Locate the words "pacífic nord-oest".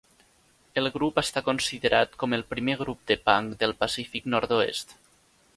3.85-5.01